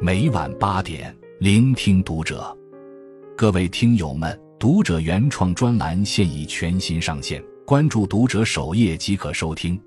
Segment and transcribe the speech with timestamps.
[0.00, 2.56] 每晚八点，聆听读者。
[3.36, 9.80] 各位听友们，读者原创专栏现已全新上线，关注读者首页即可收听。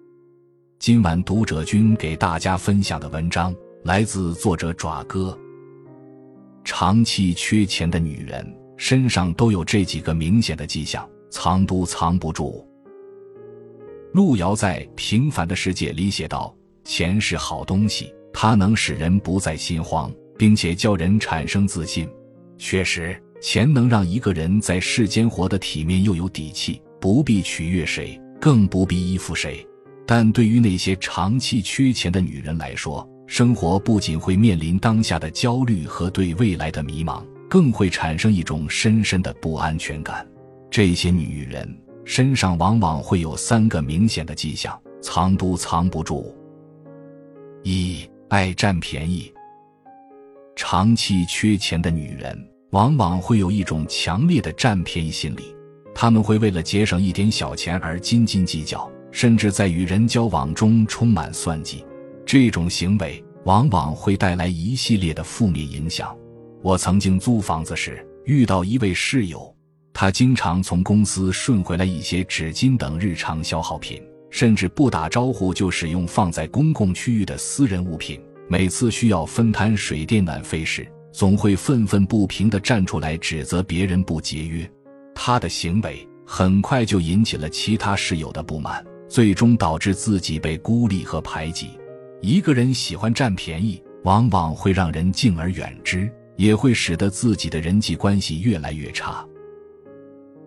[0.80, 3.54] 今晚读者君给大家分享的文章
[3.84, 5.38] 来自作者爪哥。
[6.64, 8.46] 长期缺钱的女人
[8.78, 12.66] 身上都有这几个明显的迹象，藏都藏不住。
[14.14, 22.08] 路遥在《平凡的世界》里写道：“钱是好东西。”它能使人不再心慌，并且叫人产生自信。
[22.58, 29.66] 确实，钱能让一个人在世间活得体面又有底气，不必取悦谁，更不必依附谁。
[30.06, 40.26] 但对于那些长期缺钱的女人来说，生活不仅会面临当下的焦虑和对未来的迷茫，更会产生一种深深的不安全感。
[40.70, 41.68] 这些女人
[42.04, 46.36] 身上往往会有三个明显的迹象，藏都藏不住。
[47.64, 49.32] 一爱占便宜，
[50.56, 52.38] 长期缺钱的女人
[52.72, 55.56] 往往会有一种强烈的占便宜心理，
[55.94, 61.86] 她们会为了节省一点小钱而斤斤计较，甚至在与人交往中充满算计。
[62.26, 66.16] 这种行为往往会带来一系列的负面影响。
[66.64, 69.54] 我曾经租房子时遇到一位室友，
[69.94, 74.02] 他经常从公司顺回来一些纸巾等日常消耗品。
[74.32, 78.18] 甚至不打招呼就使用放在公共区域的私人物品，
[78.48, 84.66] 每次需要分摊水电暖费时，总会愤愤不平地站出来指责别人不节约。
[85.14, 91.72] 他的行为很快就引起了其他室友的不满，最终导致自己被孤立和排挤。
[92.22, 99.28] 一个人喜欢占便宜，往往会让人敬而远之，也会使得自己的人际关系越来越差。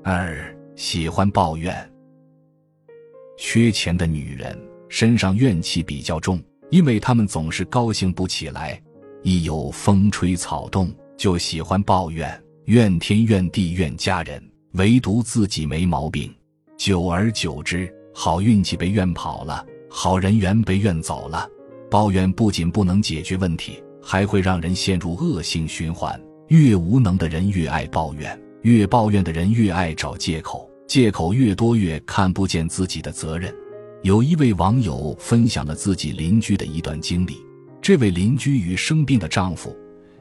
[0.07, 1.75] 二喜欢抱怨。
[3.39, 4.55] 缺钱的女人
[4.91, 6.39] 身上怨气比较重，
[6.71, 8.79] 因为她们总是高兴不起来，
[9.23, 16.31] 一有风吹草动就喜欢抱怨，怨天怨地怨家人，唯独自己没毛病。
[16.77, 21.49] 久而久之，好运气被怨跑了，好人缘被怨走了。
[21.91, 26.21] 抱怨不仅不能解决问题，还会让人陷入恶性循环。
[26.49, 30.69] 越无能的人越爱抱怨，越抱怨的人越爱找借口。
[30.87, 33.55] 借口越多，越看不见自己的责任。
[34.03, 37.39] 有一位网友分享了自己邻居的一段经历：
[37.81, 39.75] 这位邻居与生病的丈夫、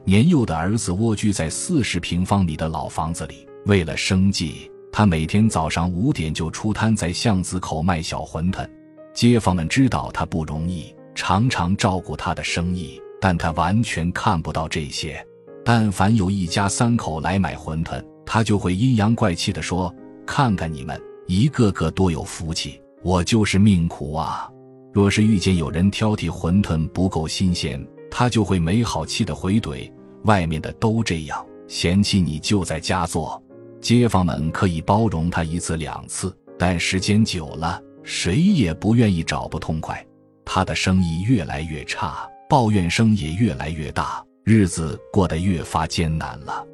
[0.04, 3.46] 年幼的儿子蜗居在四十平方米的老房子里。
[3.66, 8.68] 为了生计，他每天早上五点就出摊在巷子口卖小馄饨。
[9.12, 15.24] 街坊们知道他不容易，常常照顾他的生意，但他完全看不到这些。
[15.64, 19.94] 但凡有一家三口来买馄饨，他就会阴阳怪气地说。
[20.26, 24.50] 看看你们一个个多有福气，我就是命苦啊！
[24.90, 29.92] 若是遇见有人挑剔馄饨不够新鲜，他就会没好气的回怼
[30.24, 33.38] ：“外面的都这样，嫌弃你就在家做。”
[33.82, 40.02] 街坊们可以包容他一次两次，但时间久了，谁也不愿意找不痛快。
[40.42, 46.64] 他的生意越来越差，抱怨声也越来越大，日子过得越发艰难了。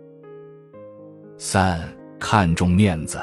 [1.43, 1.81] 三
[2.19, 3.19] 看重面子。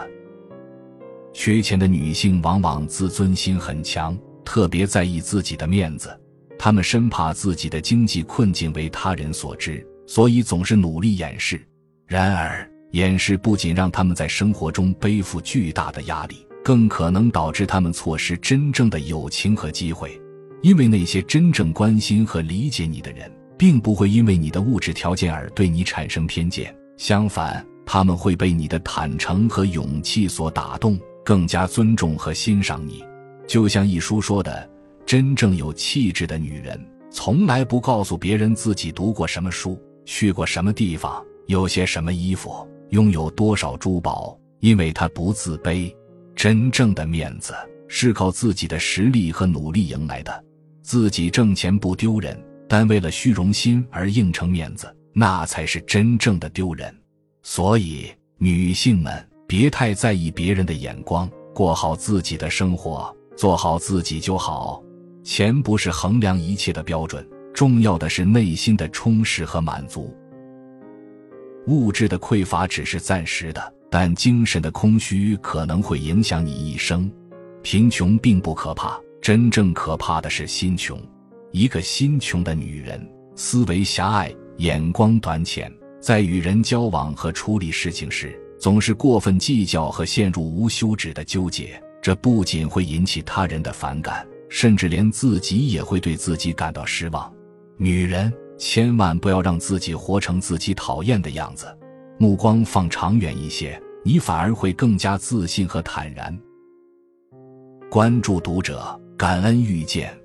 [1.34, 6.20] 缺钱的女性往往自尊心很强，特别在意自己的面子。
[6.58, 11.62] 她们生怕自己的经济困境为他人所知，所以总是努力掩饰。
[12.08, 20.20] 然而，掩饰不仅让他们在生活中背负巨大的压力，更可能导致他们错失真正的友情和机会。
[20.64, 31.00] 因为那些真正关心和理解你的人，并不会因为你的物质条件而对你产生偏见，相反，他们会被你的坦诚和勇气所打动。
[31.26, 33.04] 更加尊重和欣赏你，
[33.46, 34.70] 就像一书说的
[35.06, 36.80] ：“真正有气质的女人，
[37.12, 45.94] 从来不告诉别人自己读过什么书、去过什么地方、有些什么衣服、拥有多少珠宝，因为她不自卑。
[46.34, 47.54] 真正的面子
[47.90, 50.46] 是靠自己的实力和努力赢来的。
[50.82, 56.96] 自己挣钱不丢人，但为了虚荣心而硬撑面子，那才是真正的丢人。
[57.50, 64.84] 所以，女性们。”别太在意别人的眼光，过好自己的生活，做好自己就好。
[65.24, 70.14] 钱不是衡量一切的标准，重要的是内心的充实和满足。
[71.68, 77.10] 物质的匮乏只是暂时的，但精神的空虚可能会影响你一生。
[77.64, 81.02] 贫穷并不可怕，真正可怕的是心穷。
[81.54, 88.38] 一个心穷的女人，思维狭隘，眼光短浅，在与人交往和处理事情时。
[88.60, 97.32] 总是过分计较和陷入无休止的纠结，这不仅会引起他人的反感，甚至连自己也会对自己感到失望。
[97.78, 101.68] 女人千万不要让自己活成自己讨厌的样子，
[102.18, 106.36] 目光放长远一些，你反而会更加自信和坦然。
[107.92, 110.18] 关注读者，感恩遇见。